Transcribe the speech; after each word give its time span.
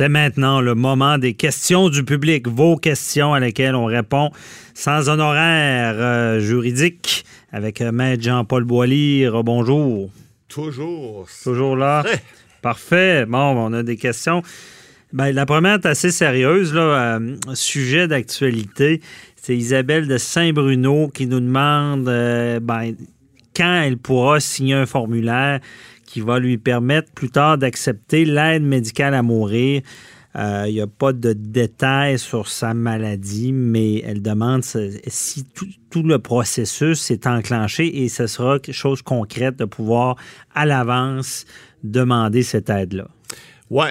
C'est 0.00 0.08
maintenant 0.08 0.62
le 0.62 0.74
moment 0.74 1.18
des 1.18 1.34
questions 1.34 1.90
du 1.90 2.04
public, 2.04 2.48
vos 2.48 2.76
questions 2.76 3.34
à 3.34 3.38
lesquelles 3.38 3.74
on 3.74 3.84
répond 3.84 4.30
sans 4.72 5.10
honoraire 5.10 5.94
euh, 5.98 6.40
juridique 6.40 7.26
avec 7.52 7.82
euh, 7.82 7.92
Maître 7.92 8.22
Jean-Paul 8.22 8.64
Boilly. 8.64 9.26
Bonjour. 9.44 10.08
Toujours. 10.48 11.28
Toujours 11.44 11.76
là. 11.76 12.02
Parfait. 12.62 13.26
Bon, 13.26 13.54
on 13.58 13.74
a 13.74 13.82
des 13.82 13.98
questions. 13.98 14.42
Ben, 15.12 15.32
la 15.32 15.44
première 15.44 15.74
est 15.74 15.84
assez 15.84 16.10
sérieuse, 16.10 16.72
là, 16.72 17.18
euh, 17.18 17.36
sujet 17.52 18.08
d'actualité. 18.08 19.02
C'est 19.36 19.54
Isabelle 19.54 20.08
de 20.08 20.16
Saint-Bruno 20.16 21.08
qui 21.08 21.26
nous 21.26 21.40
demande 21.40 22.08
euh, 22.08 22.58
ben, 22.58 22.94
quand 23.54 23.82
elle 23.82 23.98
pourra 23.98 24.40
signer 24.40 24.76
un 24.76 24.86
formulaire 24.86 25.60
qui 26.10 26.20
va 26.20 26.40
lui 26.40 26.58
permettre 26.58 27.12
plus 27.12 27.30
tard 27.30 27.56
d'accepter 27.56 28.24
l'aide 28.24 28.64
médicale 28.64 29.14
à 29.14 29.22
mourir. 29.22 29.82
Euh, 30.36 30.64
Il 30.66 30.74
n'y 30.74 30.80
a 30.80 30.88
pas 30.88 31.12
de 31.12 31.32
détails 31.32 32.18
sur 32.18 32.48
sa 32.48 32.74
maladie, 32.74 33.52
mais 33.52 34.00
elle 34.00 34.20
demande 34.20 34.64
si 34.64 35.44
tout, 35.44 35.68
tout 35.88 36.02
le 36.02 36.18
processus 36.18 37.10
est 37.12 37.28
enclenché 37.28 38.02
et 38.02 38.08
ce 38.08 38.26
sera 38.26 38.58
quelque 38.58 38.74
chose 38.74 38.98
de 38.98 39.04
concret 39.04 39.52
de 39.52 39.64
pouvoir 39.64 40.16
à 40.52 40.66
l'avance 40.66 41.46
demander 41.84 42.42
cette 42.42 42.70
aide-là. 42.70 43.06
Oui, 43.70 43.86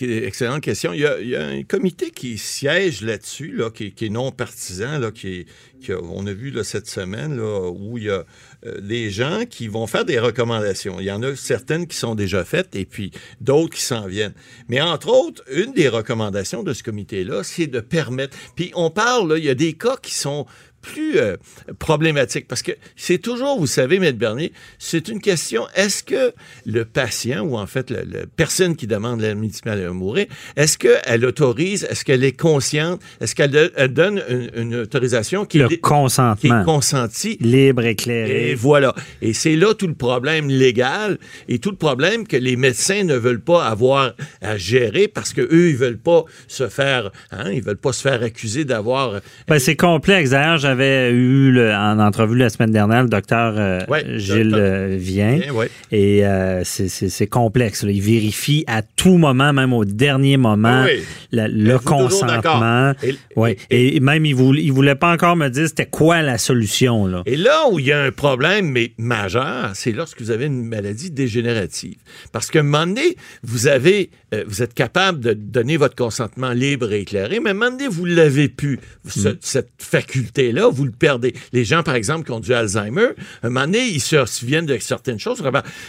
excellente 0.00 0.62
question. 0.62 0.92
Il 0.92 1.00
y, 1.00 1.36
a, 1.36 1.46
un 1.46 1.62
comité 1.62 2.10
qui 2.10 2.38
siège 2.38 3.02
là-dessus, 3.02 3.52
là, 3.52 3.70
qui, 3.70 3.94
est 4.00 4.08
non 4.08 4.32
partisan, 4.32 4.98
là, 4.98 5.12
qui, 5.12 5.46
qui 5.80 5.92
a, 5.92 6.00
on 6.02 6.26
a 6.26 6.32
vu 6.32 6.52
cette 6.64 6.88
semaine 6.88 7.38
où 7.40 7.98
il 7.98 8.04
y 8.04 8.10
a 8.10 8.24
euh, 8.66 8.80
des 8.80 9.10
gens 9.10 9.44
qui 9.48 9.68
vont 9.68 9.86
faire 9.86 10.04
des 10.04 10.18
recommandations. 10.18 10.98
Il 10.98 11.06
y 11.06 11.12
en 11.12 11.22
a 11.22 11.36
certaines 11.36 11.86
qui 11.86 11.96
sont 11.96 12.16
déjà 12.16 12.44
faites 12.44 12.74
et 12.74 12.84
puis 12.84 13.12
d'autres 13.40 13.76
qui 13.76 13.82
s'en 13.82 14.08
viennent. 14.08 14.34
Mais 14.66 14.80
entre 14.80 15.08
autres, 15.08 15.44
une 15.52 15.72
des 15.72 15.88
recommandations 15.88 16.64
de 16.64 16.72
ce 16.72 16.82
comité-là, 16.82 17.44
c'est 17.44 17.68
de 17.68 17.78
permettre. 17.78 18.36
Puis 18.56 18.72
on 18.74 18.90
parle, 18.90 19.28
là, 19.28 19.38
il 19.38 19.44
y 19.44 19.50
a 19.50 19.54
des 19.54 19.74
cas 19.74 19.96
qui 20.02 20.14
sont 20.14 20.46
plus 20.82 21.18
euh, 21.18 21.36
problématique 21.78 22.46
parce 22.48 22.62
que 22.62 22.72
c'est 22.96 23.18
toujours, 23.18 23.58
vous 23.58 23.66
savez, 23.66 23.98
Maître 23.98 24.18
Bernier, 24.18 24.52
c'est 24.78 25.08
une 25.08 25.20
question, 25.20 25.66
est-ce 25.74 26.02
que 26.02 26.32
le 26.66 26.84
patient 26.84 27.42
ou 27.42 27.56
en 27.56 27.66
fait 27.66 27.90
la, 27.90 28.02
personne 28.36 28.76
qui 28.76 28.86
demande 28.86 29.20
l'aide 29.20 29.38
médicale 29.38 29.84
à 29.84 29.92
mourir, 29.92 30.26
est-ce 30.56 30.76
qu'elle 30.76 31.24
autorise, 31.24 31.86
est-ce 31.88 32.04
qu'elle 32.04 32.24
est 32.24 32.38
consciente, 32.38 33.00
est-ce 33.20 33.34
qu'elle 33.34 33.72
elle 33.76 33.92
donne 33.92 34.22
une, 34.28 34.50
une, 34.54 34.74
autorisation 34.74 35.44
qui, 35.44 35.58
le 35.58 35.72
est, 35.72 35.78
consentement. 35.78 36.34
qui 36.36 36.46
est 36.48 36.64
consentie? 36.64 37.36
Libre, 37.40 37.84
éclairé. 37.84 38.50
Et 38.50 38.54
voilà. 38.54 38.94
Et 39.20 39.32
c'est 39.32 39.56
là 39.56 39.74
tout 39.74 39.86
le 39.86 39.94
problème 39.94 40.48
légal 40.48 41.18
et 41.48 41.58
tout 41.58 41.70
le 41.70 41.76
problème 41.76 42.26
que 42.26 42.36
les 42.36 42.56
médecins 42.56 43.04
ne 43.04 43.14
veulent 43.14 43.40
pas 43.40 43.66
avoir 43.66 44.12
à 44.40 44.56
gérer 44.56 45.08
parce 45.08 45.32
que 45.32 45.40
eux 45.40 45.70
ils 45.70 45.76
veulent 45.76 45.98
pas 45.98 46.24
se 46.48 46.68
faire, 46.68 47.10
hein, 47.30 47.50
ils 47.52 47.62
veulent 47.62 47.76
pas 47.76 47.92
se 47.92 48.02
faire 48.02 48.22
accuser 48.22 48.64
d'avoir. 48.64 49.20
Ben, 49.48 49.58
c'est 49.58 49.76
complexe. 49.76 50.30
D'ailleurs, 50.30 50.58
j'avais 50.72 51.10
eu 51.10 51.50
le, 51.50 51.70
en 51.74 51.98
entrevue 51.98 52.38
la 52.38 52.48
semaine 52.48 52.70
dernière 52.70 53.02
le 53.02 53.08
docteur 53.10 53.54
euh, 53.58 53.80
Ouais, 53.88 54.04
Gilles 54.18 54.50
docteur- 54.50 54.58
euh, 54.60 54.96
Vien. 54.98 55.40
Ouais. 55.52 55.68
Et 55.90 56.24
euh, 56.26 56.62
c'est- 56.64 57.26
complexe. 57.26 57.84
là. 57.84 57.90
Il 57.90 58.00
vérifie 58.00 58.64
à 58.66 58.80
tout 58.82 59.18
moment, 59.18 59.52
même 59.52 59.72
au 59.74 59.84
dernier 59.84 60.36
moment, 60.38 60.84
Oui, 60.86 61.02
la- 61.30 61.48
le 61.48 61.78
consentement. 61.78 62.92
Et- 63.02 63.14
Ouais. 63.36 63.56
Et, 63.70 64.00
même, 64.00 64.24
il 64.24 64.34
voulait, 64.34 64.62
il 64.62 64.72
voulait 64.72 64.94
pas 64.94 65.12
encore 65.12 65.36
me 65.36 65.48
dire 65.48 65.68
c'était 65.68 65.86
quoi 65.86 66.22
la 66.22 66.38
solution. 66.38 67.06
Là. 67.06 67.22
Et 67.26 67.36
là 67.36 67.64
où 67.70 67.78
il 67.78 67.86
y 67.86 67.92
a 67.92 68.02
un 68.02 68.10
problème, 68.12 68.70
mais 68.70 68.92
majeur, 68.98 69.70
c'est 69.74 69.92
lorsque 69.92 70.20
vous 70.22 70.30
avez 70.30 70.46
une 70.46 70.64
maladie 70.64 71.10
dégénérative. 71.10 71.96
Parce 72.32 72.50
qu'à 72.50 72.60
un 72.60 72.62
moment 72.62 72.86
donné, 72.86 73.16
vous 73.42 73.66
avez, 73.66 74.10
euh, 74.32 74.44
vous 74.46 74.62
êtes 74.62 74.74
capable 74.74 75.20
de 75.20 75.32
donner 75.32 75.76
votre 75.76 75.94
consentement 75.96 76.52
libre 76.52 76.92
et 76.92 77.00
éclairé, 77.00 77.40
mais 77.40 77.50
à 77.50 77.52
un 77.52 77.54
moment 77.54 77.70
donné, 77.70 77.88
vous 77.88 78.04
l'avez 78.04 78.48
plus. 78.48 78.78
Ce- 79.08 79.36
Cette 79.40 79.70
faculté-là, 79.78 80.68
vous 80.68 80.84
le 80.84 80.90
perdez. 80.92 81.34
Les 81.52 81.64
gens, 81.64 81.82
par 81.82 81.94
exemple, 81.94 82.24
qui 82.26 82.32
ont 82.32 82.40
du 82.40 82.52
Alzheimer, 82.54 83.08
à 83.42 83.46
un 83.46 83.50
moment 83.50 83.66
donné, 83.66 83.86
ils 83.86 84.00
se 84.00 84.24
souviennent 84.26 84.66
de 84.66 84.78
certaines 84.78 85.18
choses. 85.18 85.42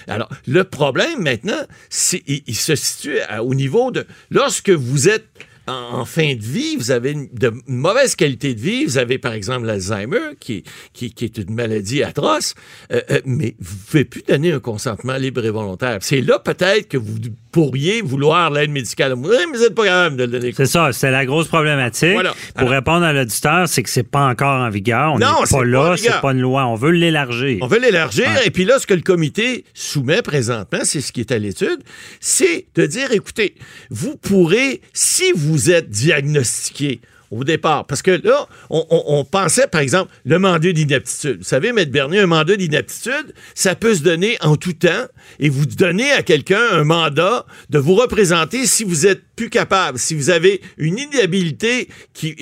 Alors, 0.07 0.29
le 0.47 0.63
problème 0.63 1.21
maintenant, 1.21 1.61
c'est, 1.89 2.23
il, 2.27 2.43
il 2.47 2.55
se 2.55 2.75
situe 2.75 3.19
à- 3.29 3.43
au 3.43 3.53
niveau 3.55 3.91
de, 3.91 4.05
lorsque 4.29 4.69
vous 4.69 5.09
êtes 5.09 5.25
en, 5.65 5.99
en 6.01 6.05
fin 6.05 6.35
de 6.35 6.41
vie, 6.41 6.75
vous 6.75 6.91
avez 6.91 7.11
une, 7.11 7.29
de 7.31 7.53
mauvaise 7.67 8.15
qualité 8.15 8.53
de 8.53 8.59
vie. 8.59 8.83
Vous 8.83 8.97
avez, 8.97 9.17
par 9.17 9.31
exemple, 9.31 9.65
l'Alzheimer, 9.65 10.35
qui, 10.39 10.63
qui, 10.91 11.13
qui 11.13 11.23
est 11.23 11.37
une 11.37 11.53
maladie 11.53 12.03
atroce, 12.03 12.53
euh, 12.91 12.99
euh, 13.11 13.21
mais 13.25 13.55
vous 13.59 13.75
ne 13.75 13.81
pouvez 13.89 14.05
plus 14.05 14.23
donner 14.23 14.51
un 14.51 14.59
consentement 14.59 15.15
libre 15.15 15.45
et 15.45 15.49
volontaire. 15.51 15.99
C'est 16.01 16.19
là 16.21 16.37
peut-être 16.39 16.89
que 16.89 16.97
vous 16.97 17.17
pourriez 17.53 18.01
vouloir 18.01 18.49
l'aide 18.51 18.71
médicale 18.71 19.15
mourir, 19.15 19.39
mais 19.51 19.57
vous 19.57 19.63
n'êtes 19.63 19.75
pas 19.75 19.85
capable 19.85 20.17
de 20.17 20.23
le 20.23 20.31
donner. 20.31 20.53
C'est 20.57 20.65
ça, 20.65 20.91
c'est 20.91 21.11
la 21.11 21.25
grosse 21.25 21.47
problématique. 21.47 22.11
Voilà. 22.13 22.31
Pour 22.55 22.61
Alors- 22.63 22.71
répondre 22.71 23.05
à 23.05 23.13
l'auditeur, 23.13 23.67
c'est 23.67 23.83
que 23.83 23.89
c'est 23.89 24.03
pas 24.09 24.25
encore 24.27 24.59
en 24.61 24.69
vigueur. 24.69 25.13
On 25.13 25.19
Non, 25.19 25.27
n'est 25.41 25.49
pas 25.49 25.57
pas 25.59 25.63
là, 25.63 25.95
c'est 25.97 26.19
pas 26.21 26.31
une 26.31 26.41
loi. 26.41 26.65
On 26.65 26.75
veut 26.75 26.91
l'élargir. 26.91 27.59
On 27.61 27.67
veut 27.67 27.79
l'élargir. 27.79 28.25
Ouais. 28.25 28.47
Et 28.47 28.51
puis 28.51 28.65
là, 28.65 28.79
ce 28.79 28.87
que 28.87 28.93
le 28.95 29.01
comité 29.01 29.63
soumet 29.73 30.21
présentement, 30.21 30.79
c'est 30.83 30.99
ce 31.01 31.11
qui 31.11 31.19
est 31.21 31.31
à 31.31 31.37
l'étude, 31.37 31.79
c'est 32.19 32.65
de 32.75 32.85
dire, 32.87 33.11
écoutez, 33.11 33.55
vous 33.91 34.15
pourrez, 34.17 34.81
si 34.93 35.31
vous 35.35 35.69
êtes 35.69 35.89
diagnostiqué 35.89 36.99
au 37.33 37.43
départ, 37.43 37.85
parce 37.85 38.01
que 38.01 38.11
là, 38.23 38.47
on, 38.69 39.25
pensait, 39.25 39.67
par 39.67 39.81
exemple, 39.81 40.11
le 40.25 40.39
mandat 40.39 40.71
d'inaptitude. 40.71 41.37
Vous 41.39 41.43
savez, 41.43 41.73
Maître 41.73 41.91
Bernier, 41.91 42.19
un 42.19 42.27
mandat 42.27 42.55
d'inaptitude, 42.55 43.33
ça 43.55 43.75
peut 43.75 43.95
se 43.95 44.03
donner 44.03 44.37
en 44.41 44.55
tout 44.55 44.73
temps 44.73 45.07
et 45.39 45.49
vous 45.49 45.65
donnez 45.65 46.11
à 46.11 46.21
quelqu'un 46.21 46.61
un 46.71 46.83
mandat 46.83 47.45
de 47.69 47.79
vous 47.79 47.95
représenter 47.95 48.65
si 48.67 48.83
vous 48.83 49.07
êtes 49.07 49.23
plus 49.35 49.49
capable, 49.49 49.97
si 49.97 50.13
vous 50.15 50.29
avez 50.29 50.61
une 50.77 50.99
inhabilité 50.99 51.87
qui, 52.13 52.35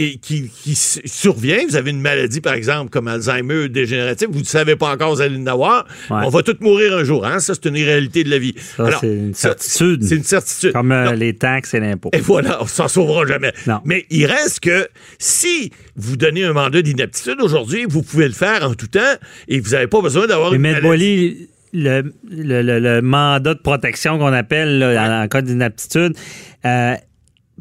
survient, 0.76 1.60
vous 1.70 1.76
avez 1.76 1.92
une 1.92 2.02
maladie, 2.02 2.42
par 2.42 2.54
exemple, 2.54 2.90
comme 2.90 3.08
Alzheimer 3.08 3.70
dégénérative, 3.70 4.28
vous 4.32 4.40
ne 4.40 4.46
savez 4.46 4.76
pas 4.76 4.92
encore 4.94 5.16
vous 5.16 5.22
allez 5.22 5.38
en 5.38 5.48
avoir, 5.48 5.86
Ouais. 6.10 6.18
on 6.26 6.30
va 6.30 6.44
tous 6.44 6.58
mourir 6.60 6.96
un 6.98 7.04
jour. 7.04 7.26
Hein? 7.26 7.40
Ça, 7.40 7.54
c'est 7.54 7.66
une 7.70 7.76
réalité 7.76 8.24
de 8.24 8.30
la 8.30 8.40
vie. 8.40 8.56
C'est 8.78 9.04
une 9.04 9.34
certitude. 9.34 10.04
C'est 10.04 10.16
une 10.16 10.24
certitude. 10.24 10.74
Comme 10.74 10.92
euh, 10.92 11.14
les 11.16 11.34
taxes 11.36 11.74
et 11.74 11.80
l'impôt. 11.80 12.10
Et 12.14 12.20
voilà, 12.20 12.62
on 12.62 12.68
s'en 12.68 12.88
sauvera 12.88 13.26
jamais. 13.26 13.54
Non. 13.68 13.80
Mais 13.86 14.06
il 14.10 14.26
reste 14.26 14.60
que 14.60 14.88
si 15.18 15.72
vous 15.96 16.18
donnez 16.18 16.44
un 16.44 16.54
mandat 16.54 16.82
d'inaptitude 16.82 17.38
aujourd'hui, 17.42 17.86
vous 17.88 18.04
pouvez 18.04 18.28
le 18.28 18.34
faire 18.34 18.68
en 18.70 18.74
tout 18.74 18.88
temps 18.88 19.00
et 19.48 19.60
vous 19.60 19.72
n'avez 19.72 19.88
pas 19.88 20.02
besoin 20.02 20.28
d'avoir 20.28 20.54
une 20.54 20.62
maladie. 20.62 21.48
Le, 21.74 22.14
le- 22.30 22.62
le- 22.62 22.80
le 22.80 23.02
mandat 23.02 23.54
de 23.54 23.60
protection 23.60 24.18
qu'on 24.18 24.34
appelle 24.34 24.80
là, 24.80 25.22
en, 25.22 25.24
en 25.24 25.28
cas 25.28 25.42
d'inaptitude, 25.42 26.14
euh, 26.66 26.96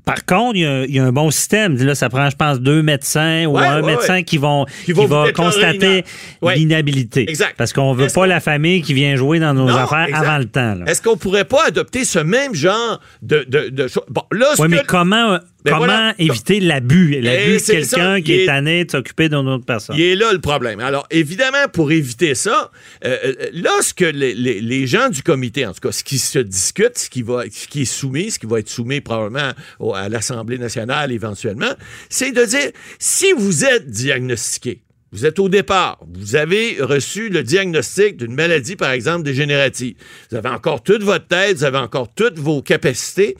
par 0.04 0.24
contre, 0.24 0.56
il 0.56 0.62
y, 0.62 0.66
a, 0.66 0.84
il 0.86 0.94
y 0.94 0.98
a 0.98 1.04
un 1.04 1.12
bon 1.12 1.30
système. 1.30 1.76
Là, 1.76 1.94
ça 1.94 2.08
prend, 2.08 2.30
je 2.30 2.34
pense, 2.36 2.58
deux 2.58 2.82
médecins 2.82 3.44
ou 3.44 3.56
Ouais, 3.58 3.66
un 3.66 3.82
ouais, 3.82 3.86
médecin 3.94 4.14
ouais. 4.14 4.22
qui 4.24 4.38
vont 4.38 4.64
Qui 4.86 4.92
va 4.92 5.30
constater 5.32 6.04
l'inhabilité. 6.42 7.28
Exact. 7.28 7.54
Parce 7.56 7.72
qu'on 7.72 7.92
veut 7.92 8.06
pas 8.12 8.26
la 8.26 8.40
famille 8.40 8.80
qui 8.82 8.94
vient 8.94 9.14
jouer 9.16 9.38
dans 9.40 9.52
nos 9.54 9.66
Non, 9.68 9.76
affaires 9.76 10.06
exact. 10.08 10.22
avant 10.26 10.38
le 10.38 10.44
temps. 10.46 10.76
Est-ce 10.86 11.02
qu'on 11.02 11.16
pourrait 11.18 11.44
pas 11.44 11.66
adopter 11.66 12.04
ce 12.04 12.18
même 12.18 12.54
genre 12.54 12.98
de, 13.22 13.44
de, 13.46 13.68
de? 13.68 13.88
Bon, 14.08 14.22
là, 14.32 14.46
Oui, 14.58 14.66
que- 14.68 14.70
mais 14.74 14.82
comment, 14.86 15.38
Ben 15.64 15.72
comment 15.72 15.84
voilà. 15.86 16.14
éviter 16.18 16.58
l'abus? 16.60 17.20
L'abus 17.20 17.58
de 17.58 17.66
quelqu'un 17.66 18.20
qui 18.22 18.32
est 18.32 18.42
est- 18.44 18.46
tanné 18.46 18.84
de 18.84 18.90
s'occuper 18.90 19.28
d'une 19.28 19.48
autre 19.48 19.64
personne. 19.66 19.94
Il 19.96 20.02
est 20.02 20.14
là 20.16 20.32
le 20.32 20.40
problème. 20.40 20.80
Alors, 20.80 21.06
évidemment, 21.10 21.68
pour 21.72 21.92
éviter 21.92 22.34
ça, 22.34 22.70
euh, 23.04 23.16
euh, 23.24 23.34
lorsque 23.52 24.00
les, 24.00 24.34
les- 24.34 24.60
les 24.60 24.86
gens 24.86 25.08
du 25.10 25.22
comité, 25.22 25.66
en 25.66 25.72
tout 25.72 25.80
cas, 25.80 25.92
ce 25.92 26.02
qui 26.02 26.18
se 26.18 26.38
discute, 26.38 26.96
ce 26.98 27.10
qui, 27.10 27.22
va, 27.22 27.42
ce 27.50 27.68
qui 27.68 27.82
est 27.82 27.84
soumis, 27.84 28.30
ce 28.30 28.38
qui 28.38 28.46
va 28.46 28.60
être 28.60 28.68
soumis 28.70 29.00
probablement 29.00 29.50
au- 29.78 29.94
à 29.94 30.08
l'Assemblée 30.08 30.58
nationale 30.58 31.12
éventuellement, 31.12 31.72
c'est 32.08 32.32
de 32.32 32.44
dire, 32.44 32.70
si 32.98 33.32
vous 33.36 33.64
êtes 33.64 33.86
diagnostiqué, 33.90 34.80
vous 35.12 35.26
êtes 35.26 35.40
au 35.40 35.48
départ, 35.48 35.98
vous 36.14 36.36
avez 36.36 36.76
reçu 36.80 37.30
le 37.30 37.42
diagnostic 37.42 38.16
d'une 38.16 38.32
maladie, 38.34 38.76
par 38.76 38.92
exemple, 38.92 39.24
dégénérative. 39.24 39.96
Vous 40.30 40.36
avez 40.36 40.48
encore 40.50 40.82
toute 40.84 41.02
votre 41.02 41.26
tête, 41.26 41.56
vous 41.56 41.64
avez 41.64 41.78
encore 41.78 42.14
toutes 42.14 42.38
vos 42.38 42.62
capacités. 42.62 43.36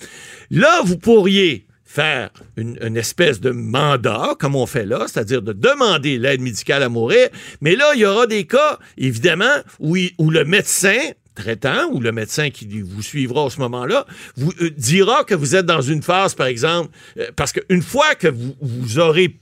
Là, 0.50 0.80
vous 0.84 0.98
pourriez 0.98 1.66
faire 1.92 2.30
une, 2.56 2.96
espèce 2.96 3.40
de 3.40 3.50
mandat, 3.50 4.36
comme 4.38 4.54
on 4.54 4.66
fait 4.66 4.86
là, 4.86 5.06
c'est-à-dire 5.08 5.42
de 5.42 5.52
demander 5.52 6.18
l'aide 6.18 6.40
médicale 6.40 6.84
à 6.84 6.88
mourir. 6.88 7.28
Mais 7.60 7.74
là, 7.74 7.90
il 7.94 8.00
y 8.00 8.06
aura 8.06 8.28
des 8.28 8.46
cas, 8.46 8.78
évidemment, 8.96 9.56
où, 9.80 9.96
le 9.96 10.44
médecin 10.44 10.98
traitant 11.34 11.90
ou 11.90 12.00
le 12.00 12.12
médecin 12.12 12.50
qui 12.50 12.80
vous 12.82 13.02
suivra 13.02 13.46
à 13.46 13.50
ce 13.50 13.58
moment-là 13.60 14.04
vous 14.36 14.52
euh, 14.60 14.70
dira 14.70 15.24
que 15.24 15.34
vous 15.34 15.56
êtes 15.56 15.66
dans 15.66 15.80
une 15.80 16.02
phase, 16.02 16.34
par 16.34 16.46
exemple, 16.46 16.90
euh, 17.18 17.30
parce 17.34 17.52
qu'une 17.52 17.82
fois 17.82 18.14
que 18.14 18.28
vous 18.60 18.98
aurez 18.98 19.36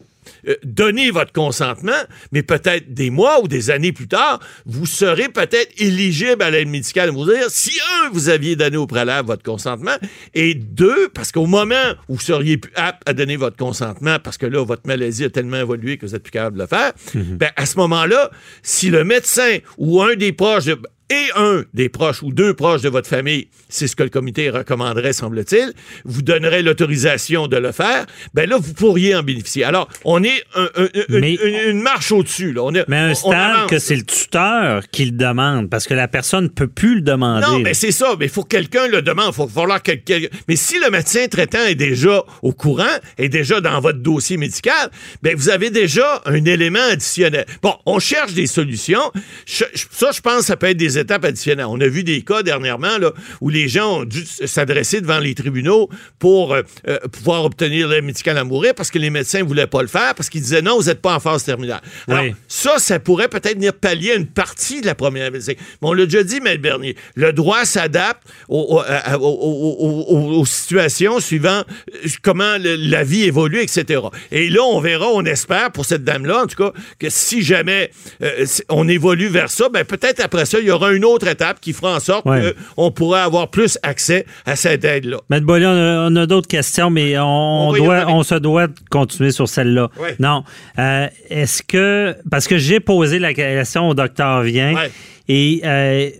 euh, 0.48 0.54
donner 0.64 1.10
votre 1.10 1.32
consentement, 1.32 1.92
mais 2.32 2.42
peut-être 2.42 2.92
des 2.92 3.10
mois 3.10 3.40
ou 3.42 3.48
des 3.48 3.70
années 3.70 3.92
plus 3.92 4.08
tard, 4.08 4.40
vous 4.66 4.86
serez 4.86 5.28
peut-être 5.28 5.72
éligible 5.80 6.42
à 6.42 6.50
l'aide 6.50 6.68
médicale. 6.68 7.10
Vous 7.10 7.24
dire 7.24 7.46
si 7.48 7.72
un, 8.04 8.10
vous 8.10 8.28
aviez 8.28 8.56
donné 8.56 8.76
au 8.76 8.86
préalable 8.86 9.28
votre 9.28 9.42
consentement, 9.42 9.96
et 10.34 10.54
deux, 10.54 11.08
parce 11.10 11.32
qu'au 11.32 11.46
moment 11.46 11.74
où 12.08 12.14
vous 12.14 12.20
seriez 12.20 12.56
plus 12.56 12.72
apte 12.74 13.02
à 13.08 13.12
donner 13.12 13.36
votre 13.36 13.56
consentement, 13.56 14.18
parce 14.22 14.38
que 14.38 14.46
là, 14.46 14.64
votre 14.64 14.86
maladie 14.86 15.24
a 15.24 15.30
tellement 15.30 15.58
évolué 15.58 15.96
que 15.98 16.06
vous 16.06 16.14
êtes 16.14 16.22
plus 16.22 16.30
capable 16.32 16.56
de 16.56 16.62
le 16.62 16.68
faire, 16.68 16.92
ben, 17.14 17.50
à 17.56 17.66
ce 17.66 17.76
moment-là, 17.78 18.30
si 18.62 18.90
le 18.90 19.04
médecin 19.04 19.58
ou 19.76 20.02
un 20.02 20.14
des 20.14 20.32
proches 20.32 20.64
de- 20.66 20.78
et 21.10 21.26
un 21.36 21.64
des 21.74 21.88
proches 21.88 22.22
ou 22.22 22.32
deux 22.32 22.54
proches 22.54 22.82
de 22.82 22.88
votre 22.88 23.08
famille, 23.08 23.48
c'est 23.68 23.86
ce 23.86 23.96
que 23.96 24.02
le 24.02 24.10
comité 24.10 24.50
recommanderait, 24.50 25.12
semble-t-il, 25.12 25.72
vous 26.04 26.22
donnerait 26.22 26.62
l'autorisation 26.62 27.46
de 27.48 27.56
le 27.56 27.72
faire, 27.72 28.04
ben 28.34 28.48
là, 28.48 28.56
vous 28.60 28.74
pourriez 28.74 29.14
en 29.14 29.22
bénéficier. 29.22 29.64
Alors, 29.64 29.88
on 30.04 30.22
est 30.22 30.44
un- 30.54 30.68
un- 30.76 30.88
une, 31.08 31.18
Mais- 31.20 31.34
une- 31.34 31.70
une 31.70 31.80
marche 31.82 32.12
au-dessus. 32.12 32.52
Là. 32.52 32.62
On 32.64 32.74
est, 32.74 32.84
Mais 32.88 32.96
un 32.98 33.14
stade 33.14 33.68
que 33.68 33.78
c'est 33.78 33.96
le 33.96 34.02
tuteur 34.04 34.82
qui 34.90 35.06
le 35.06 35.12
demande, 35.12 35.70
parce 35.70 35.86
que 35.86 35.94
la 35.94 36.08
personne 36.08 36.44
ne 36.44 36.48
peut 36.48 36.68
plus 36.68 36.96
le 36.96 37.00
demander. 37.02 37.46
Non, 37.46 37.56
là. 37.58 37.62
mais 37.64 37.74
c'est 37.74 37.92
ça. 37.92 38.14
Mais 38.18 38.26
il 38.26 38.30
faut 38.30 38.42
que 38.42 38.48
quelqu'un 38.48 38.86
le 38.88 39.00
demande. 39.02 39.28
Il 39.32 39.34
faut 39.34 39.48
falloir 39.48 39.82
que 39.82 39.92
quelqu'un. 39.92 40.28
Mais 40.48 40.56
si 40.56 40.78
le 40.78 40.90
médecin 40.90 41.26
traitant 41.28 41.64
est 41.66 41.74
déjà 41.74 42.22
au 42.42 42.52
courant, 42.52 42.84
est 43.16 43.28
déjà 43.28 43.60
dans 43.60 43.80
votre 43.80 43.98
dossier 44.00 44.36
médical, 44.36 44.90
ben 45.22 45.34
vous 45.36 45.48
avez 45.48 45.70
déjà 45.70 46.22
un 46.26 46.44
élément 46.44 46.78
additionnel. 46.90 47.46
Bon, 47.62 47.74
on 47.86 47.98
cherche 47.98 48.34
des 48.34 48.46
solutions. 48.46 49.10
Je- 49.46 49.64
ça, 49.90 50.10
je 50.12 50.20
pense, 50.20 50.42
ça 50.42 50.56
peut 50.56 50.66
être 50.66 50.76
des 50.76 50.97
étapes 50.98 51.24
additionnelles. 51.24 51.66
On 51.68 51.80
a 51.80 51.86
vu 51.88 52.04
des 52.04 52.22
cas 52.22 52.42
dernièrement 52.42 52.98
là, 52.98 53.12
où 53.40 53.48
les 53.48 53.68
gens 53.68 54.00
ont 54.00 54.04
dû 54.04 54.24
s'adresser 54.26 55.00
devant 55.00 55.18
les 55.18 55.34
tribunaux 55.34 55.88
pour 56.18 56.52
euh, 56.54 56.62
euh, 56.88 56.98
pouvoir 57.12 57.44
obtenir 57.44 57.88
l'aide 57.88 58.04
médicale 58.04 58.36
à 58.38 58.44
mourir 58.44 58.74
parce 58.74 58.90
que 58.90 58.98
les 58.98 59.10
médecins 59.10 59.40
ne 59.40 59.44
voulaient 59.44 59.66
pas 59.66 59.82
le 59.82 59.88
faire 59.88 60.14
parce 60.14 60.28
qu'ils 60.28 60.42
disaient 60.42 60.62
non, 60.62 60.76
vous 60.78 60.86
n'êtes 60.86 61.00
pas 61.00 61.14
en 61.14 61.20
phase 61.20 61.44
terminale. 61.44 61.80
Alors, 62.08 62.24
Oui. 62.24 62.34
ça, 62.48 62.78
ça 62.78 62.98
pourrait 62.98 63.28
peut-être 63.28 63.54
venir 63.54 63.72
pallier 63.74 64.14
une 64.16 64.26
partie 64.26 64.80
de 64.80 64.86
la 64.86 64.94
première 64.94 65.30
visite. 65.30 65.58
Mais 65.80 65.88
on 65.88 65.92
l'a 65.92 66.04
déjà 66.04 66.22
dit, 66.22 66.40
Maître 66.40 66.62
Bernier, 66.62 66.96
le 67.14 67.32
droit 67.32 67.64
s'adapte 67.64 68.22
aux 68.48 70.44
situations 70.46 71.20
suivant 71.20 71.62
euh, 71.94 72.08
comment 72.22 72.56
le- 72.58 72.76
la 72.76 73.04
vie 73.04 73.24
évolue, 73.24 73.60
etc. 73.60 74.00
Et 74.30 74.48
là, 74.50 74.62
on 74.62 74.80
verra, 74.80 75.06
on 75.08 75.24
espère 75.24 75.70
pour 75.72 75.84
cette 75.84 76.04
dame-là, 76.04 76.42
en 76.44 76.46
tout 76.46 76.56
cas, 76.56 76.72
que 76.98 77.10
si 77.10 77.42
jamais 77.42 77.90
euh, 78.22 78.44
on 78.68 78.88
évolue 78.88 79.28
vers 79.28 79.50
ça, 79.50 79.68
ben 79.68 79.84
peut-être 79.84 80.20
après 80.20 80.46
ça, 80.46 80.58
il 80.58 80.66
y 80.66 80.70
aura 80.70 80.87
une 80.90 81.04
autre 81.04 81.26
étape 81.28 81.60
qui 81.60 81.72
fera 81.72 81.96
en 81.96 82.00
sorte 82.00 82.26
Ouais. 82.26 82.54
qu'on 82.76 82.90
pourra 82.90 83.24
avoir 83.24 83.48
plus 83.48 83.78
accès 83.82 84.26
à 84.44 84.56
cette 84.56 84.84
aide-là. 84.84 85.18
Maître 85.30 85.46
Boilly, 85.46 85.66
on 85.66 86.16
a, 86.16 86.26
d'autres 86.26 86.48
questions, 86.48 86.90
mais 86.90 87.18
on, 87.18 87.72
doit, 87.72 88.06
on 88.08 88.22
se 88.22 88.34
doit 88.34 88.66
de 88.66 88.74
continuer 88.90 89.30
sur 89.30 89.48
celle-là. 89.48 89.88
Ouais. 89.98 90.16
Non. 90.18 90.44
Euh, 90.78 91.08
Est-ce 91.30 91.62
que. 91.62 92.14
Parce 92.30 92.46
que 92.46 92.58
j'ai 92.58 92.80
posé 92.80 93.18
la 93.18 93.34
question 93.34 93.88
au 93.88 93.94
docteur 93.94 94.42
Vien. 94.42 94.74
Ouais. 94.74 94.90
Et 95.28 95.60
euh, 95.64 96.10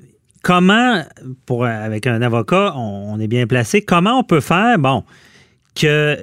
comment, 0.43 1.03
pour, 1.47 1.65
avec 1.65 2.07
un 2.07 2.23
avocat, 2.23 2.75
on, 2.77 3.15
on 3.15 3.21
est 3.21 3.29
bien 3.29 3.47
placé, 3.47 3.83
comment 3.83 4.19
on 4.21 4.25
peut 4.25 4.41
faire, 4.41 4.79
bon, 4.79 5.05
que 5.75 6.19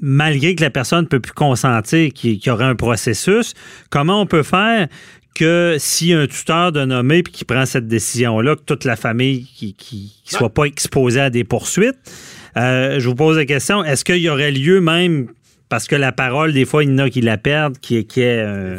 malgré 0.00 0.54
que 0.54 0.62
la 0.62 0.70
personne 0.70 1.04
ne 1.04 1.08
peut 1.08 1.20
plus 1.20 1.32
consentir, 1.32 2.12
qu'il 2.12 2.44
y 2.44 2.50
aurait 2.50 2.64
un 2.64 2.74
processus, 2.74 3.54
comment 3.90 4.20
on 4.20 4.26
peut 4.26 4.42
faire 4.42 4.88
que 5.34 5.76
si 5.78 6.12
un 6.12 6.26
tuteur 6.26 6.72
de 6.72 6.84
nommé 6.84 7.22
puis 7.22 7.32
qui 7.32 7.44
prend 7.44 7.66
cette 7.66 7.88
décision-là, 7.88 8.56
que 8.56 8.62
toute 8.62 8.84
la 8.84 8.96
famille 8.96 9.46
qui 9.56 9.74
qui, 9.74 10.14
qui 10.24 10.34
soit 10.34 10.50
pas 10.50 10.64
exposée 10.64 11.20
à 11.20 11.30
des 11.30 11.44
poursuites, 11.44 11.98
euh, 12.56 13.00
je 13.00 13.08
vous 13.08 13.14
pose 13.14 13.36
la 13.36 13.44
question, 13.44 13.82
est-ce 13.84 14.04
qu'il 14.04 14.18
y 14.18 14.28
aurait 14.28 14.52
lieu 14.52 14.80
même, 14.80 15.28
parce 15.74 15.88
que 15.88 15.96
la 15.96 16.12
parole, 16.12 16.52
des 16.52 16.66
fois, 16.66 16.84
il 16.84 16.90
y 16.90 16.92
en 16.92 16.98
a 16.98 17.10
qui 17.10 17.20
la 17.20 17.36
perdent, 17.36 17.80
qui 17.80 17.96
est, 17.96 18.04
qui 18.04 18.20
est 18.20 18.40
un, 18.40 18.78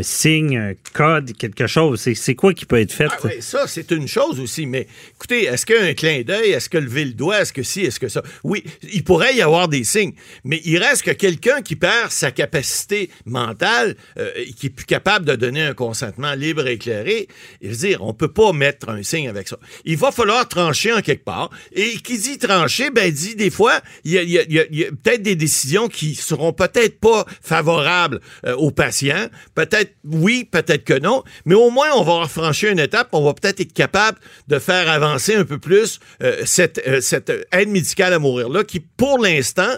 signe, 0.00 0.56
un 0.56 0.72
code, 0.94 1.36
quelque 1.36 1.66
chose. 1.66 2.00
C'est, 2.00 2.34
quoi 2.34 2.54
qui 2.54 2.64
peut 2.64 2.80
être 2.80 2.94
fait? 2.94 3.08
Ah 3.10 3.26
ouais, 3.26 3.42
ça, 3.42 3.66
c'est 3.66 3.90
une 3.90 4.08
chose 4.08 4.40
aussi. 4.40 4.64
Mais 4.64 4.86
écoutez, 5.16 5.44
est-ce 5.44 5.66
qu'un 5.66 5.92
clin 5.92 6.22
d'œil, 6.22 6.52
est-ce 6.52 6.70
que 6.70 6.78
lever 6.78 7.04
le 7.04 7.12
doigt, 7.12 7.42
est-ce 7.42 7.52
que 7.52 7.62
si, 7.62 7.82
est-ce 7.82 8.00
que 8.00 8.08
ça? 8.08 8.22
Oui, 8.42 8.64
il 8.90 9.04
pourrait 9.04 9.34
y 9.34 9.42
avoir 9.42 9.68
des 9.68 9.84
signes. 9.84 10.14
Mais 10.44 10.62
il 10.64 10.78
reste 10.78 11.02
que 11.02 11.10
quelqu'un 11.10 11.60
qui 11.60 11.76
perd 11.76 12.10
sa 12.10 12.30
capacité 12.30 13.10
mentale, 13.26 13.96
euh, 14.16 14.30
qui 14.56 14.68
est 14.68 14.70
plus 14.70 14.86
capable 14.86 15.26
de 15.26 15.36
donner 15.36 15.60
un 15.60 15.74
consentement 15.74 16.32
libre 16.32 16.66
et 16.66 16.72
éclairé, 16.72 17.28
je 17.60 17.68
veux 17.68 17.76
dire, 17.76 18.02
on 18.02 18.14
peut 18.14 18.32
pas 18.32 18.54
mettre 18.54 18.88
un 18.88 19.02
signe 19.02 19.28
avec 19.28 19.46
ça. 19.46 19.58
Il 19.84 19.98
va 19.98 20.10
falloir 20.10 20.48
trancher 20.48 20.94
en 20.94 21.02
quelque 21.02 21.24
part. 21.24 21.50
Et 21.72 21.98
qui 21.98 22.16
dit 22.16 22.38
trancher, 22.38 22.88
ben 22.88 23.12
dit 23.12 23.34
des 23.34 23.50
fois, 23.50 23.82
il 24.04 24.12
y 24.12 24.18
a, 24.18 24.22
il 24.22 24.46
il 24.48 24.66
il 24.70 24.84
a 24.84 24.88
peut-être 24.88 25.22
des 25.22 25.36
décisions 25.36 25.88
qui 25.88 26.14
seront 26.30 26.52
peut-être 26.52 26.98
pas 27.00 27.24
favorables 27.42 28.20
euh, 28.46 28.54
aux 28.56 28.70
patients. 28.70 29.26
Peut-être 29.54 29.94
oui, 30.04 30.48
peut-être 30.50 30.84
que 30.84 30.98
non. 30.98 31.22
Mais 31.44 31.54
au 31.54 31.70
moins, 31.70 31.88
on 31.94 32.02
va 32.02 32.12
avoir 32.12 32.30
franchi 32.30 32.66
une 32.68 32.78
étape. 32.78 33.08
On 33.12 33.24
va 33.24 33.34
peut-être 33.34 33.60
être 33.60 33.72
capable 33.72 34.18
de 34.48 34.58
faire 34.58 34.88
avancer 34.90 35.34
un 35.34 35.44
peu 35.44 35.58
plus 35.58 36.00
euh, 36.22 36.42
cette, 36.44 36.80
euh, 36.86 37.00
cette 37.00 37.30
aide 37.52 37.68
médicale 37.68 38.12
à 38.14 38.18
mourir-là, 38.18 38.64
qui, 38.64 38.80
pour 38.80 39.18
l'instant, 39.18 39.72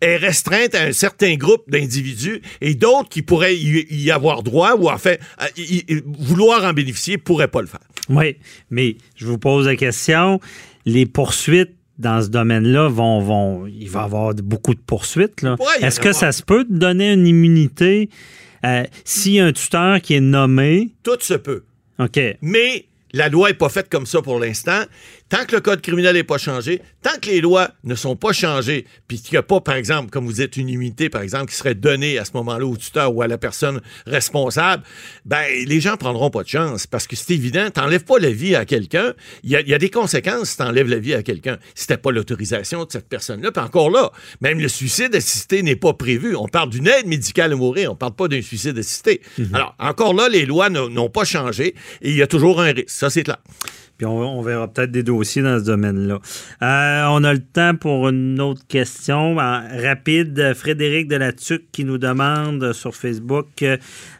est 0.00 0.16
restreinte 0.16 0.74
à 0.74 0.82
un 0.82 0.92
certain 0.92 1.34
groupe 1.36 1.64
d'individus 1.68 2.40
et 2.60 2.74
d'autres 2.74 3.08
qui 3.08 3.22
pourraient 3.22 3.56
y, 3.56 4.10
avoir 4.10 4.42
droit 4.42 4.74
ou, 4.76 4.88
en 4.88 4.98
fait, 4.98 5.20
à- 5.38 5.48
y- 5.56 5.84
y- 5.88 6.02
vouloir 6.18 6.64
en 6.64 6.72
bénéficier 6.72 7.18
pourraient 7.18 7.48
pas 7.48 7.60
le 7.60 7.66
faire. 7.66 7.80
Oui, 8.08 8.36
mais 8.70 8.96
je 9.16 9.26
vous 9.26 9.38
pose 9.38 9.66
la 9.66 9.76
question. 9.76 10.40
Les 10.86 11.04
poursuites 11.06 11.74
dans 11.98 12.22
ce 12.22 12.28
domaine-là 12.28 12.88
vont, 12.88 13.20
vont. 13.20 13.66
Il 13.66 13.88
va 13.88 14.00
y 14.00 14.04
avoir 14.04 14.34
beaucoup 14.34 14.74
de 14.74 14.80
poursuites. 14.80 15.42
Là. 15.42 15.56
Est-ce 15.80 16.00
que 16.00 16.12
ça 16.12 16.32
se 16.32 16.42
peut 16.42 16.64
de 16.64 16.78
donner 16.78 17.12
une 17.12 17.26
immunité 17.26 18.08
euh, 18.64 18.84
si 19.04 19.38
un 19.38 19.52
tuteur 19.52 20.00
qui 20.00 20.14
est 20.14 20.20
nommé? 20.20 20.90
Tout 21.02 21.18
se 21.20 21.34
peut. 21.34 21.64
OK. 21.98 22.20
Mais 22.40 22.86
la 23.12 23.28
loi 23.28 23.48
n'est 23.48 23.54
pas 23.54 23.68
faite 23.68 23.88
comme 23.88 24.06
ça 24.06 24.22
pour 24.22 24.38
l'instant. 24.38 24.82
Tant 25.28 25.44
que 25.44 25.54
le 25.56 25.60
code 25.60 25.80
criminel 25.80 26.14
n'est 26.14 26.24
pas 26.24 26.38
changé, 26.38 26.80
tant 27.02 27.18
que 27.20 27.28
les 27.28 27.40
lois 27.40 27.70
ne 27.84 27.94
sont 27.94 28.16
pas 28.16 28.32
changées, 28.32 28.86
puis 29.06 29.20
qu'il 29.20 29.32
n'y 29.32 29.38
a 29.38 29.42
pas, 29.42 29.60
par 29.60 29.74
exemple, 29.74 30.10
comme 30.10 30.24
vous 30.26 30.34
dites, 30.34 30.56
une 30.56 30.68
immunité, 30.68 31.10
par 31.10 31.22
exemple, 31.22 31.50
qui 31.50 31.56
serait 31.56 31.74
donnée 31.74 32.18
à 32.18 32.24
ce 32.24 32.30
moment-là 32.34 32.66
au 32.66 32.76
tuteur 32.76 33.14
ou 33.14 33.22
à 33.22 33.26
la 33.26 33.38
personne 33.38 33.80
responsable, 34.06 34.82
ben 35.24 35.44
les 35.66 35.80
gens 35.80 35.96
prendront 35.96 36.30
pas 36.30 36.42
de 36.42 36.48
chance 36.48 36.86
parce 36.86 37.06
que 37.06 37.16
c'est 37.16 37.34
évident, 37.34 37.70
t'enlèves 37.70 38.04
pas 38.04 38.18
la 38.18 38.30
vie 38.30 38.54
à 38.54 38.64
quelqu'un, 38.64 39.14
il 39.42 39.50
y 39.50 39.56
a, 39.56 39.60
il 39.60 39.68
y 39.68 39.74
a 39.74 39.78
des 39.78 39.90
conséquences 39.90 40.50
si 40.50 40.56
t'enlèves 40.56 40.88
la 40.88 40.98
vie 40.98 41.14
à 41.14 41.22
quelqu'un. 41.22 41.58
Si 41.74 41.86
t'as 41.86 41.96
pas 41.96 42.10
l'autorisation 42.10 42.84
de 42.84 42.92
cette 42.92 43.08
personne-là, 43.08 43.52
puis 43.52 43.62
encore 43.62 43.90
là, 43.90 44.10
même 44.40 44.60
le 44.60 44.68
suicide 44.68 45.14
assisté 45.14 45.62
n'est 45.62 45.76
pas 45.76 45.92
prévu. 45.92 46.36
On 46.36 46.48
parle 46.48 46.70
d'une 46.70 46.86
aide 46.86 47.06
médicale 47.06 47.52
à 47.52 47.56
mourir, 47.56 47.92
on 47.92 47.96
parle 47.96 48.14
pas 48.14 48.28
d'un 48.28 48.42
suicide 48.42 48.78
assisté. 48.78 49.20
Alors, 49.52 49.74
encore 49.78 50.14
là, 50.14 50.28
les 50.28 50.46
lois 50.46 50.70
n'ont 50.70 50.88
n'ont 50.88 51.10
pas 51.10 51.24
changé 51.24 51.74
et 52.02 52.10
il 52.10 52.16
y 52.16 52.22
a 52.22 52.26
toujours 52.26 52.60
un 52.60 52.72
risque. 52.72 52.90
Ça, 52.90 53.10
c'est 53.10 53.22
clair. 53.22 53.38
Puis 53.96 54.06
on, 54.06 54.38
on 54.38 54.42
verra 54.42 54.68
peut-être 54.68 54.92
des 54.92 55.02
dossiers 55.02 55.17
dans 55.42 55.58
ce 55.58 55.64
domaine-là. 55.64 56.18
Euh, 56.62 57.06
on 57.10 57.24
a 57.24 57.32
le 57.32 57.40
temps 57.40 57.74
pour 57.76 58.08
une 58.08 58.40
autre 58.40 58.62
question. 58.68 59.36
Rapide, 59.36 60.52
Frédéric 60.54 61.08
Delatuc 61.08 61.70
qui 61.72 61.84
nous 61.84 61.98
demande 61.98 62.72
sur 62.72 62.94
Facebook 62.94 63.64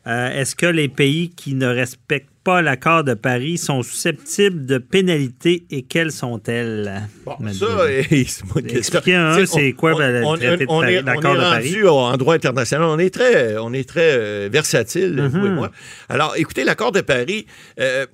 euh, 0.08 0.30
est-ce 0.30 0.56
que 0.56 0.66
les 0.66 0.88
pays 0.88 1.28
qui 1.30 1.54
ne 1.54 1.66
respectent 1.66 2.28
pas 2.42 2.62
l'accord 2.62 3.04
de 3.04 3.12
Paris 3.12 3.58
sont 3.58 3.82
susceptibles 3.82 4.64
de 4.64 4.78
pénalités 4.78 5.64
et 5.70 5.82
quelles 5.82 6.12
sont-elles? 6.12 7.02
Bon, 7.26 7.36
ça, 7.52 7.66
c'est 8.08 8.44
moi 8.46 8.62
qui 8.62 8.76
Expliquez 8.76 9.16
un, 9.16 9.44
c'est 9.44 9.72
quoi, 9.72 9.90
l'accord 10.00 10.38
de 10.38 11.40
Paris? 11.40 11.82
en 11.86 12.16
droit 12.16 12.34
international. 12.34 12.88
On 12.88 12.98
est 12.98 13.12
très, 13.12 13.58
on 13.58 13.72
est 13.74 13.86
très 13.86 14.12
euh, 14.16 14.48
versatile, 14.50 15.14
Mm-hmm. 15.18 15.28
vous 15.40 15.46
et 15.46 15.50
moi. 15.50 15.70
Alors, 16.08 16.34
écoutez, 16.36 16.64
l'accord 16.64 16.92
de 16.92 17.00
Paris. 17.02 17.44
euh, 17.80 18.06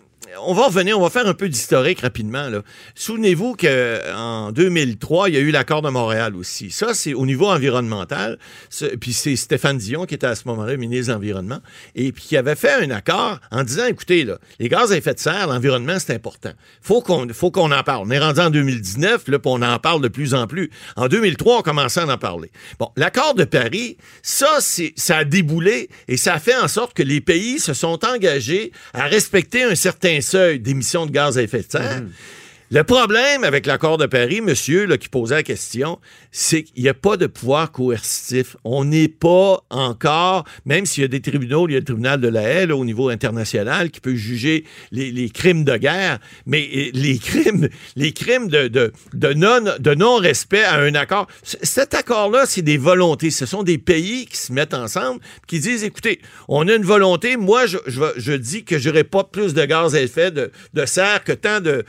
on 0.42 0.54
va 0.54 0.66
revenir, 0.66 0.98
on 0.98 1.02
va 1.02 1.10
faire 1.10 1.26
un 1.26 1.34
peu 1.34 1.48
d'historique 1.48 2.00
rapidement. 2.00 2.50
Souvenez-vous 2.94 3.54
qu'en 3.54 4.52
2003, 4.52 5.28
il 5.28 5.34
y 5.34 5.38
a 5.38 5.40
eu 5.40 5.50
l'accord 5.50 5.82
de 5.82 5.90
Montréal 5.90 6.36
aussi. 6.36 6.70
Ça, 6.70 6.94
c'est 6.94 7.14
au 7.14 7.26
niveau 7.26 7.46
environnemental. 7.46 8.38
Puis 9.00 9.12
c'est 9.12 9.36
Stéphane 9.36 9.78
Dion 9.78 10.06
qui 10.06 10.14
était 10.14 10.26
à 10.26 10.34
ce 10.34 10.46
moment-là 10.46 10.76
ministre 10.76 11.08
de 11.08 11.12
l'Environnement 11.12 11.60
et 11.94 12.12
puis 12.12 12.24
qui 12.24 12.36
avait 12.36 12.54
fait 12.54 12.84
un 12.84 12.90
accord 12.90 13.38
en 13.50 13.62
disant, 13.62 13.86
écoutez, 13.86 14.24
là, 14.24 14.38
les 14.58 14.68
gaz 14.68 14.92
à 14.92 14.96
effet 14.96 15.14
de 15.14 15.18
serre, 15.18 15.46
l'environnement, 15.46 15.98
c'est 15.98 16.14
important. 16.14 16.52
Faut 16.80 17.00
qu'on 17.00 17.28
faut 17.32 17.50
qu'on 17.50 17.70
en 17.72 17.82
parle. 17.82 18.06
On 18.06 18.10
est 18.10 18.18
rendu 18.18 18.40
en 18.40 18.50
2019, 18.50 19.28
là, 19.28 19.38
puis 19.38 19.50
on 19.52 19.62
en 19.62 19.78
parle 19.78 20.02
de 20.02 20.08
plus 20.08 20.34
en 20.34 20.46
plus. 20.46 20.70
En 20.96 21.08
2003, 21.08 21.58
on 21.58 21.62
commençait 21.62 22.00
à 22.00 22.06
en 22.06 22.18
parler. 22.18 22.50
Bon, 22.78 22.90
l'accord 22.96 23.34
de 23.34 23.44
Paris, 23.44 23.96
ça, 24.22 24.58
ça 24.60 25.18
a 25.18 25.24
déboulé 25.24 25.88
et 26.08 26.16
ça 26.16 26.34
a 26.34 26.38
fait 26.38 26.56
en 26.56 26.68
sorte 26.68 26.94
que 26.94 27.02
les 27.02 27.20
pays 27.20 27.58
se 27.58 27.74
sont 27.74 28.04
engagés 28.04 28.72
à 28.92 29.04
respecter 29.04 29.62
un 29.62 29.74
certain 29.74 30.20
seuil 30.24 30.58
d'émissions 30.58 31.06
de 31.06 31.12
gaz 31.12 31.38
à 31.38 31.42
effet 31.42 31.62
de 31.62 31.70
serre. 31.70 32.02
Le 32.70 32.82
problème 32.82 33.44
avec 33.44 33.66
l'accord 33.66 33.98
de 33.98 34.06
Paris, 34.06 34.40
monsieur 34.40 34.86
qui 34.96 35.10
posait 35.10 35.34
la 35.34 35.42
question, 35.42 35.98
c'est 36.32 36.62
qu'il 36.62 36.82
n'y 36.82 36.88
a 36.88 36.94
pas 36.94 37.18
de 37.18 37.26
pouvoir 37.26 37.70
coercitif. 37.70 38.56
On 38.64 38.86
n'est 38.86 39.08
pas 39.08 39.62
encore, 39.68 40.44
même 40.64 40.86
s'il 40.86 41.02
y 41.02 41.04
a 41.04 41.08
des 41.08 41.20
tribunaux, 41.20 41.68
il 41.68 41.72
y 41.72 41.76
a 41.76 41.80
le 41.80 41.84
tribunal 41.84 42.20
de 42.22 42.28
la 42.28 42.42
haie 42.42 42.72
au 42.72 42.84
niveau 42.86 43.10
international 43.10 43.90
qui 43.90 44.00
peut 44.00 44.14
juger 44.14 44.64
les, 44.92 45.28
crimes 45.28 45.64
de 45.64 45.76
guerre, 45.76 46.18
mais 46.46 46.90
les 46.94 47.18
crimes, 47.18 47.68
les 47.96 48.12
crimes 48.12 48.48
de, 48.48 48.92
non, 49.34 49.60
de 49.78 49.94
non-respect 49.94 50.64
à 50.64 50.76
un 50.76 50.94
accord. 50.94 51.26
Cet 51.42 51.92
accord-là, 51.92 52.46
c'est 52.46 52.62
des 52.62 52.78
volontés. 52.78 53.30
Ce 53.30 53.44
sont 53.44 53.62
des 53.62 53.78
pays 53.78 54.24
qui 54.24 54.38
se 54.38 54.52
mettent 54.52 54.74
ensemble, 54.74 55.20
qui 55.46 55.60
disent, 55.60 55.84
écoutez, 55.84 56.20
on 56.48 56.66
a 56.66 56.74
une 56.74 56.84
volonté. 56.84 57.36
Moi, 57.36 57.66
je, 57.66 58.32
dis 58.32 58.64
que 58.64 58.78
j'aurai 58.78 59.04
pas 59.04 59.24
plus 59.24 59.52
de 59.52 59.64
gaz 59.66 59.94
à 59.94 60.00
effet 60.00 60.30
de, 60.30 60.50
serre 60.86 61.22
que 61.24 61.32
tant 61.32 61.60
de, 61.60 61.84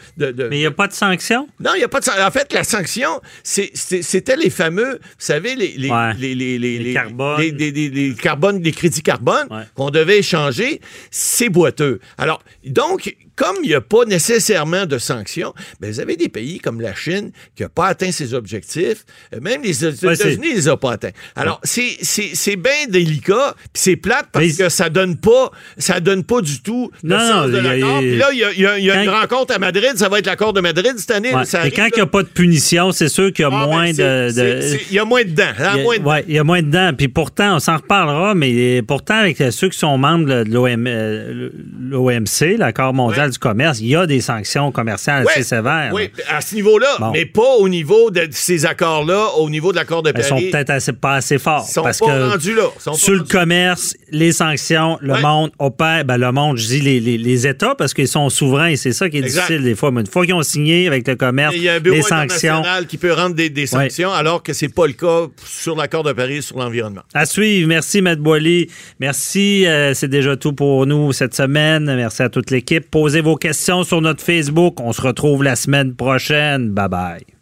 n'y 0.67 0.73
a 0.73 0.75
pas 0.75 0.87
de 0.87 0.93
sanction? 0.93 1.47
non, 1.59 1.71
il 1.75 1.79
n'y 1.79 1.83
a 1.83 1.87
pas 1.87 1.99
de 1.99 2.05
san- 2.05 2.19
En 2.21 2.31
fait, 2.31 2.51
la 2.53 2.63
sanction, 2.63 3.21
c'était 3.43 4.35
les 4.35 4.49
fameux, 4.49 4.99
vous 5.01 5.15
savez, 5.17 5.55
les, 5.55 5.69
les, 5.77 5.89
Ouais. 5.89 6.13
les, 6.17 6.35
les, 6.35 6.57
les, 6.59 6.79
Les 6.79 6.93
carbones. 6.93 7.39
les 7.39 7.51
les 7.51 8.71
crédits 8.71 9.01
carbone 9.03 9.47
Ouais. 9.51 9.63
qu'on 9.75 9.89
devait 9.89 10.19
échanger. 10.19 10.81
C'est 11.11 11.49
boiteux. 11.49 11.99
Alors, 12.17 12.41
donc, 12.65 13.15
comme 13.35 13.55
il 13.63 13.69
n'y 13.69 13.73
a 13.75 13.81
pas 13.81 14.05
nécessairement 14.05 14.85
de 14.85 14.97
sanctions, 14.97 15.53
ben, 15.79 15.91
vous 15.91 15.99
avez 15.99 16.15
des 16.15 16.29
pays 16.29 16.59
comme 16.59 16.79
la 16.81 16.95
Chine 16.95 17.31
qui 17.55 17.63
n'a 17.63 17.69
pas 17.69 17.87
atteint 17.87 18.11
ses 18.11 18.33
objectifs. 18.33 19.05
Euh, 19.33 19.39
Même 19.41 19.61
les 19.63 19.83
États-Unis 19.85 20.49
ne 20.51 20.55
les 20.55 20.69
ont 20.69 20.77
pas 20.77 20.93
atteints. 20.93 21.11
Alors, 21.35 21.59
c'est- 21.63 22.55
bien 22.55 22.87
délicat, 22.89 23.53
puis 23.73 23.81
c'est 23.83 23.95
plate 23.97 24.27
parce 24.31 24.45
Mais 24.45 24.51
que 24.53 24.69
ça 24.69 24.89
donne 24.89 25.17
pas 25.17 25.51
ça 25.77 25.99
donne 25.99 26.23
pas 26.23 26.41
du 26.41 26.61
tout 26.61 26.89
le 27.03 27.09
Non, 27.09 27.19
sens 27.19 27.47
de 27.51 27.57
l'accord. 27.57 27.99
Puis 27.99 28.17
là, 28.17 28.29
il 28.31 28.37
y 28.39 28.43
a, 28.43 28.51
il 28.53 28.59
y 28.61 28.65
a- 28.65 28.79
il 28.79 28.85
y 28.85 28.91
a 28.91 29.03
une 29.03 29.09
rencontre 29.09 29.53
à 29.53 29.59
Madrid. 29.59 29.91
Ça 29.95 30.07
va 30.09 30.19
être 30.19 30.25
l'accord 30.25 30.53
de 30.53 30.61
Madrid 30.61 30.93
cette 30.97 31.11
année. 31.11 31.33
Ouais. 31.35 31.45
Ça 31.45 31.65
Et 31.67 31.71
quand 31.71 31.87
il 31.87 31.95
n'y 31.95 32.01
a 32.01 32.05
pas 32.05 32.23
de 32.23 32.27
punition, 32.29 32.91
c'est 32.91 33.09
sûr 33.09 33.31
qu'il 33.33 33.43
y 33.43 33.45
a 33.45 33.49
Ah, 33.51 33.65
ben, 33.65 33.71
moins 33.71 33.91
de. 33.91 34.79
Il 34.89 34.95
y 34.95 34.99
a 34.99 35.05
moins 35.05 35.23
de 35.23 35.29
dents. 35.31 35.43
hein, 35.59 35.73
Il 35.75 35.77
y 35.77 35.81
a, 35.81 35.83
moins 35.83 35.97
de 35.97 36.03
dents. 36.03 36.09
ouais, 36.11 36.25
il 36.27 36.33
y 36.35 36.39
a 36.39 36.43
moins 36.43 36.61
dedans. 36.61 36.91
Puis 36.97 37.07
pourtant, 37.09 37.55
on 37.57 37.59
s'en 37.59 37.77
reparlera, 37.77 38.33
mais 38.35 38.81
pourtant, 38.81 39.15
avec 39.15 39.37
ceux 39.51 39.69
qui 39.69 39.77
sont 39.77 39.97
membres 39.97 40.25
de 40.43 40.51
l'OM, 40.51 40.85
euh, 40.87 41.49
l'OMC, 41.89 42.57
l'accord 42.57 42.93
mondial 42.93 43.24
Du 43.29 43.39
commerce, 43.39 43.79
il 43.79 43.87
y 43.87 43.95
a 43.95 44.05
des 44.05 44.21
sanctions 44.21 44.71
commerciales 44.71 45.25
assez 45.27 45.43
sévères. 45.43 45.91
Oui, 45.93 46.09
à 46.29 46.41
ce 46.41 46.55
niveau-là, 46.55 46.87
Bon. 46.99 47.11
mais 47.11 47.25
pas 47.25 47.55
au 47.59 47.67
niveau 47.69 48.11
de 48.11 48.27
ces 48.31 48.65
accords-là, 48.65 49.29
au 49.37 49.49
niveau 49.49 49.71
de 49.71 49.77
l'accord 49.77 50.03
de 50.03 50.11
Elles 50.15 50.23
sont 50.23 50.35
Paris. 50.35 50.49
peut-être 50.51 50.69
assez, 50.69 50.93
pas 50.93 51.15
assez 51.15 51.37
forts. 51.37 51.65
Ils 51.69 51.73
sont 51.73 51.83
parce 51.83 51.99
pas 51.99 52.05
que 52.05 52.29
rendus 52.31 52.53
là. 52.55 52.63
Ils 52.75 52.81
sont 52.81 52.91
pas 52.91 52.97
sur 52.97 53.13
le 53.13 53.19
rendus- 53.19 53.31
commerce, 53.31 53.95
les 54.11 54.31
sanctions, 54.31 54.97
le 55.01 55.13
Ouais. 55.13 55.21
monde 55.21 55.51
opère, 55.59 56.05
ben 56.05 56.17
le 56.17 56.31
monde, 56.31 56.57
je 56.57 56.67
dis 56.67 56.81
les, 56.81 56.99
les- 56.99 57.17
les 57.17 57.47
États, 57.47 57.75
parce 57.75 57.93
qu'ils 57.93 58.07
sont 58.07 58.29
souverains 58.29 58.67
et 58.67 58.75
c'est 58.75 58.93
ça 58.93 59.09
qui 59.09 59.17
est 59.17 59.21
Exact. 59.21 59.41
difficile 59.47 59.63
des 59.63 59.75
fois. 59.75 59.91
Mais 59.91 60.01
une 60.01 60.07
fois 60.07 60.25
qu'ils 60.25 60.35
ont 60.35 60.43
signé 60.43 60.87
avec 60.87 61.07
le 61.07 61.15
commerce, 61.15 61.53
Il 61.55 61.63
y 61.63 61.69
a 61.69 61.73
un 61.73 61.79
bureau 61.79 61.95
les 61.97 62.01
sanctions. 62.01 62.61
qui 62.87 62.97
peut 62.97 63.13
rendre 63.13 63.35
des, 63.35 63.49
des 63.49 63.65
sanctions, 63.65 64.11
alors 64.11 64.43
que 64.43 64.53
c'est 64.53 64.69
pas 64.73 64.87
le 64.87 64.93
cas 64.93 65.27
sur 65.45 65.75
l'accord 65.75 66.03
de 66.03 66.11
Paris 66.13 66.41
sur 66.43 66.57
l'environnement. 66.57 67.01
À 67.13 67.25
suivre. 67.25 67.67
Merci, 67.67 68.01
Matt 68.01 68.19
Boily. 68.19 68.67
Merci. 68.99 69.65
euh, 69.65 69.93
c'est 69.93 70.07
déjà 70.07 70.35
tout 70.35 70.53
pour 70.53 70.85
nous 70.85 71.11
cette 71.13 71.33
semaine. 71.35 71.85
Merci 71.95 72.23
à 72.23 72.29
toute 72.29 72.51
l'équipe. 72.51 72.89
Posez 72.89 73.14
vos 73.21 73.35
questions 73.35 73.83
sur 73.83 74.01
notre 74.01 74.23
Facebook. 74.23 74.79
On 74.79 74.93
se 74.93 75.01
retrouve 75.01 75.43
la 75.43 75.55
semaine 75.55 75.95
prochaine. 75.95 76.69
Bye 76.71 76.89
bye. 76.89 77.34